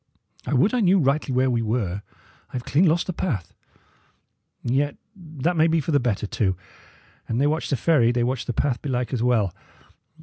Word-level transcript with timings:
I 0.47 0.55
would 0.55 0.73
I 0.73 0.79
knew 0.79 0.97
rightly 0.97 1.31
where 1.31 1.51
we 1.51 1.61
were. 1.61 2.01
I 2.49 2.53
have 2.53 2.65
clean 2.65 2.85
lost 2.87 3.05
the 3.05 3.13
path; 3.13 3.53
yet 4.63 4.95
that 5.15 5.55
may 5.55 5.67
be 5.67 5.79
for 5.79 5.91
the 5.91 5.99
better, 5.99 6.25
too. 6.25 6.57
An 7.27 7.37
they 7.37 7.45
watch 7.45 7.69
the 7.69 7.77
ferry, 7.77 8.11
they 8.11 8.23
watch 8.23 8.47
the 8.47 8.51
path, 8.51 8.81
belike, 8.81 9.13
as 9.13 9.21
well. 9.21 9.53